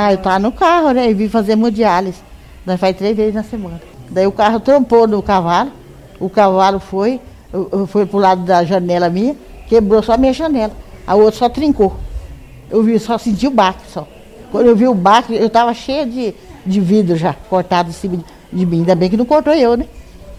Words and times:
Ah, 0.00 0.12
eu 0.12 0.18
tava 0.18 0.38
no 0.38 0.52
carro, 0.52 0.92
né? 0.92 1.10
E 1.10 1.12
vim 1.12 1.28
fazer 1.28 1.54
hemodiálise. 1.54 2.20
Nós 2.64 2.78
faz 2.78 2.96
três 2.96 3.16
vezes 3.16 3.34
na 3.34 3.42
semana. 3.42 3.82
Daí 4.08 4.28
o 4.28 4.30
carro 4.30 4.60
trompou 4.60 5.08
no 5.08 5.20
cavalo. 5.20 5.72
O 6.20 6.30
cavalo 6.30 6.78
foi, 6.78 7.20
foi 7.88 8.06
pro 8.06 8.20
lado 8.20 8.44
da 8.44 8.62
janela 8.62 9.10
minha, 9.10 9.34
quebrou 9.68 10.00
só 10.00 10.12
a 10.12 10.16
minha 10.16 10.32
janela. 10.32 10.72
A 11.04 11.16
outra 11.16 11.40
só 11.40 11.48
trincou. 11.48 11.96
Eu 12.70 12.84
vi, 12.84 12.96
só 13.00 13.18
senti 13.18 13.48
o 13.48 13.50
baque 13.50 13.90
só. 13.90 14.06
Quando 14.52 14.68
eu 14.68 14.76
vi 14.76 14.86
o 14.86 14.94
baque, 14.94 15.34
eu 15.34 15.48
estava 15.48 15.74
cheia 15.74 16.06
de, 16.06 16.32
de 16.64 16.78
vidro 16.78 17.16
já, 17.16 17.34
cortado 17.50 17.88
em 17.88 17.92
cima 17.92 18.22
de 18.52 18.64
mim. 18.64 18.78
Ainda 18.78 18.94
bem 18.94 19.10
que 19.10 19.16
não 19.16 19.26
cortou 19.26 19.52
eu, 19.52 19.76
né? 19.76 19.86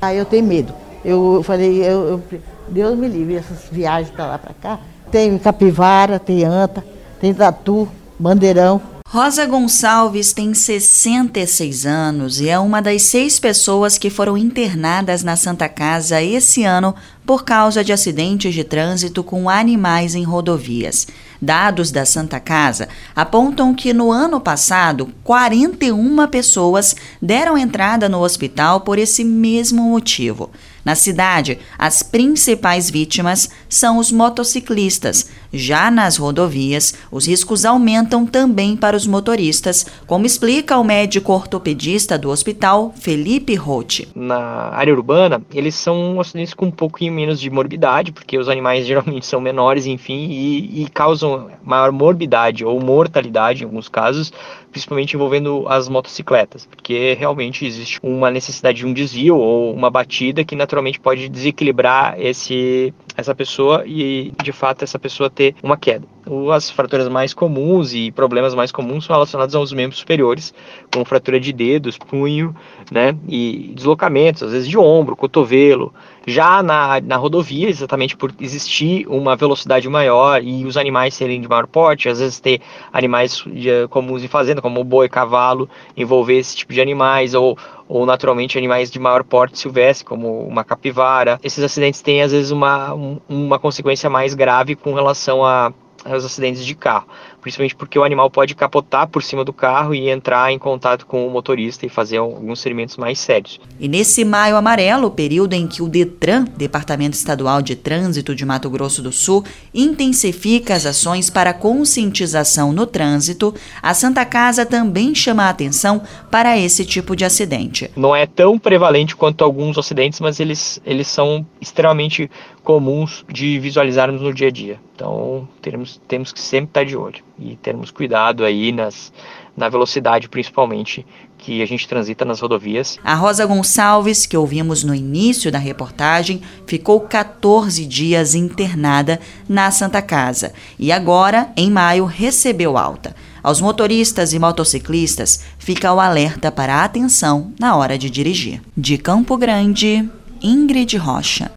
Aí 0.01 0.17
eu 0.17 0.23
tenho 0.23 0.45
medo. 0.45 0.73
Eu 1.03 1.43
falei, 1.43 1.83
eu, 1.83 2.21
eu 2.31 2.41
Deus 2.69 2.97
me 2.97 3.09
livre, 3.09 3.35
essas 3.35 3.65
viagens 3.69 4.09
para 4.09 4.25
lá 4.25 4.37
para 4.37 4.53
cá. 4.53 4.79
Tem 5.11 5.37
capivara, 5.37 6.17
tem 6.17 6.45
anta, 6.45 6.81
tem 7.19 7.33
tatu, 7.33 7.89
bandeirão. 8.17 8.98
Rosa 9.11 9.43
Gonçalves 9.47 10.33
tem 10.33 10.53
66 10.53 11.87
anos 11.87 12.39
e 12.39 12.47
é 12.47 12.59
uma 12.59 12.79
das 12.79 13.01
seis 13.01 13.39
pessoas 13.39 13.97
que 13.97 14.07
foram 14.07 14.37
internadas 14.37 15.23
na 15.23 15.35
Santa 15.35 15.67
Casa 15.67 16.21
esse 16.21 16.63
ano 16.63 16.93
por 17.29 17.43
causa 17.43 17.83
de 17.83 17.93
acidentes 17.93 18.55
de 18.55 18.63
trânsito 18.63 19.23
com 19.23 19.47
animais 19.47 20.15
em 20.15 20.23
rodovias. 20.23 21.05
Dados 21.39 21.91
da 21.91 22.03
Santa 22.03 22.39
Casa 22.39 22.89
apontam 23.15 23.71
que 23.75 23.93
no 23.93 24.11
ano 24.11 24.41
passado, 24.41 25.11
41 25.23 26.27
pessoas 26.27 26.95
deram 27.21 27.55
entrada 27.55 28.09
no 28.09 28.19
hospital 28.19 28.81
por 28.81 28.97
esse 28.97 29.23
mesmo 29.23 29.83
motivo. 29.83 30.49
Na 30.83 30.95
cidade, 30.95 31.59
as 31.77 32.01
principais 32.01 32.89
vítimas 32.89 33.49
são 33.69 33.97
os 33.97 34.11
motociclistas. 34.11 35.29
Já 35.51 35.91
nas 35.91 36.17
rodovias, 36.17 36.93
os 37.11 37.27
riscos 37.27 37.65
aumentam 37.65 38.25
também 38.25 38.75
para 38.75 38.95
os 38.97 39.05
motoristas, 39.05 39.85
como 40.07 40.25
explica 40.25 40.77
o 40.77 40.83
médico 40.83 41.33
ortopedista 41.33 42.17
do 42.17 42.29
hospital, 42.29 42.93
Felipe 42.97 43.55
Roth. 43.55 44.07
Na 44.15 44.69
área 44.73 44.93
urbana, 44.93 45.41
eles 45.53 45.75
são 45.75 46.19
acidentes 46.19 46.53
com 46.53 46.67
um 46.67 46.71
pouquinho 46.71 47.13
menos 47.19 47.39
de 47.39 47.49
morbidade, 47.49 48.11
porque 48.11 48.37
os 48.37 48.47
animais 48.47 48.85
geralmente 48.87 49.25
são 49.25 49.41
menores, 49.41 49.85
enfim, 49.85 50.27
e, 50.29 50.83
e 50.83 50.89
causam 50.89 51.49
maior 51.63 51.91
morbidade 51.91 52.63
ou 52.63 52.79
mortalidade 52.79 53.63
em 53.63 53.65
alguns 53.65 53.89
casos, 53.89 54.31
principalmente 54.71 55.15
envolvendo 55.15 55.65
as 55.67 55.89
motocicletas, 55.89 56.65
porque 56.65 57.15
realmente 57.19 57.65
existe 57.65 57.99
uma 58.01 58.31
necessidade 58.31 58.79
de 58.79 58.85
um 58.85 58.93
desvio 58.93 59.37
ou 59.37 59.73
uma 59.73 59.89
batida 59.89 60.43
que 60.43 60.55
naturalmente 60.55 60.99
pode 60.99 61.27
desequilibrar 61.27 62.15
esse 62.19 62.93
essa 63.17 63.35
pessoa 63.35 63.83
e 63.85 64.31
de 64.41 64.51
fato 64.53 64.83
essa 64.83 64.97
pessoa 64.97 65.29
ter 65.29 65.55
uma 65.61 65.75
queda. 65.75 66.07
As 66.53 66.69
fraturas 66.69 67.07
mais 67.07 67.33
comuns 67.33 67.93
e 67.93 68.11
problemas 68.11 68.53
mais 68.53 68.71
comuns 68.71 69.05
são 69.05 69.15
relacionados 69.15 69.55
aos 69.55 69.73
membros 69.73 69.99
superiores, 69.99 70.53
como 70.91 71.03
fratura 71.05 71.39
de 71.39 71.51
dedos, 71.51 71.97
punho, 71.97 72.55
né, 72.91 73.15
e 73.27 73.71
deslocamentos, 73.75 74.43
às 74.43 74.51
vezes 74.51 74.67
de 74.67 74.77
ombro, 74.77 75.15
cotovelo. 75.15 75.93
Já 76.27 76.61
na, 76.61 77.01
na 77.01 77.15
rodovia, 77.15 77.69
exatamente 77.69 78.15
por 78.15 78.31
existir 78.39 79.07
uma 79.07 79.35
velocidade 79.35 79.89
maior 79.89 80.43
e 80.43 80.65
os 80.65 80.77
animais 80.77 81.15
serem 81.15 81.41
de 81.41 81.47
maior 81.47 81.65
porte, 81.65 82.07
às 82.07 82.19
vezes 82.19 82.39
ter 82.39 82.61
animais 82.93 83.43
de, 83.47 83.87
comuns 83.89 84.23
em 84.23 84.27
fazenda, 84.27 84.61
como 84.61 84.83
boi, 84.83 85.09
cavalo, 85.09 85.67
envolver 85.97 86.37
esse 86.37 86.55
tipo 86.55 86.73
de 86.73 86.81
animais, 86.81 87.33
ou 87.33 87.57
ou 87.89 88.05
naturalmente 88.05 88.55
animais 88.55 88.91
de 88.91 88.99
maior 88.99 89.23
porte 89.23 89.57
silvestre, 89.57 90.05
como 90.05 90.47
uma 90.47 90.63
capivara. 90.63 91.39
Esses 91.43 91.63
acidentes 91.63 92.03
têm 92.03 92.21
às 92.21 92.31
vezes 92.31 92.51
uma, 92.51 92.93
uma 93.27 93.57
consequência 93.57 94.07
mais 94.11 94.35
grave 94.35 94.75
com 94.75 94.93
relação 94.93 95.43
a 95.43 95.73
aos 96.05 96.25
acidentes 96.25 96.65
de 96.65 96.75
carro 96.75 97.07
principalmente 97.41 97.75
porque 97.75 97.97
o 97.97 98.03
animal 98.03 98.29
pode 98.29 98.55
capotar 98.55 99.07
por 99.07 99.23
cima 99.23 99.43
do 99.43 99.53
carro 99.53 99.93
e 99.93 100.09
entrar 100.09 100.51
em 100.51 100.59
contato 100.59 101.05
com 101.05 101.25
o 101.25 101.29
motorista 101.29 101.85
e 101.85 101.89
fazer 101.89 102.17
alguns 102.17 102.61
ferimentos 102.61 102.97
mais 102.97 103.19
sérios. 103.19 103.59
E 103.79 103.87
nesse 103.87 104.23
maio 104.25 104.55
amarelo, 104.55 105.11
período 105.11 105.53
em 105.53 105.67
que 105.67 105.81
o 105.81 105.87
Detran, 105.87 106.45
Departamento 106.55 107.15
Estadual 107.15 107.61
de 107.61 107.75
Trânsito 107.75 108.35
de 108.35 108.45
Mato 108.45 108.69
Grosso 108.69 109.01
do 109.01 109.11
Sul, 109.11 109.43
intensifica 109.73 110.75
as 110.75 110.85
ações 110.85 111.29
para 111.29 111.53
conscientização 111.53 112.71
no 112.73 112.85
trânsito, 112.85 113.53
a 113.81 113.93
Santa 113.93 114.25
Casa 114.25 114.65
também 114.65 115.15
chama 115.15 115.43
a 115.43 115.49
atenção 115.49 116.01
para 116.29 116.57
esse 116.57 116.85
tipo 116.85 117.15
de 117.15 117.25
acidente. 117.25 117.89
Não 117.95 118.15
é 118.15 118.25
tão 118.25 118.57
prevalente 118.57 119.15
quanto 119.15 119.43
alguns 119.43 119.77
acidentes, 119.77 120.19
mas 120.19 120.39
eles, 120.39 120.81
eles 120.85 121.07
são 121.07 121.45
extremamente 121.61 122.29
comuns 122.63 123.25
de 123.31 123.59
visualizarmos 123.59 124.21
no 124.21 124.33
dia 124.33 124.47
a 124.47 124.51
dia. 124.51 124.79
Então, 124.95 125.47
temos, 125.61 125.99
temos 126.07 126.31
que 126.31 126.41
sempre 126.41 126.69
estar 126.69 126.83
de 126.83 126.95
olho 126.95 127.28
e 127.39 127.55
termos 127.55 127.91
cuidado 127.91 128.43
aí 128.43 128.71
nas, 128.71 129.13
na 129.55 129.69
velocidade 129.69 130.27
principalmente 130.27 131.05
que 131.37 131.61
a 131.61 131.65
gente 131.65 131.87
transita 131.87 132.25
nas 132.25 132.41
rodovias. 132.41 132.99
A 133.03 133.15
Rosa 133.15 133.45
Gonçalves, 133.45 134.25
que 134.25 134.35
ouvimos 134.35 134.83
no 134.83 134.93
início 134.93 135.51
da 135.51 135.57
reportagem, 135.57 136.41
ficou 136.67 136.99
14 136.99 137.85
dias 137.85 138.35
internada 138.35 139.19
na 139.47 139.71
Santa 139.71 140.01
Casa 140.01 140.53
e 140.77 140.91
agora, 140.91 141.51
em 141.55 141.71
maio, 141.71 142.05
recebeu 142.05 142.77
alta. 142.77 143.15
Aos 143.41 143.61
motoristas 143.61 144.33
e 144.33 144.39
motociclistas 144.39 145.45
fica 145.57 145.93
o 145.93 145.99
alerta 145.99 146.51
para 146.51 146.83
atenção 146.83 147.53
na 147.57 147.75
hora 147.77 147.97
de 147.97 148.09
dirigir. 148.09 148.61
De 148.75 148.97
Campo 148.97 149.37
Grande, 149.37 150.09
Ingrid 150.41 150.97
Rocha. 150.97 151.47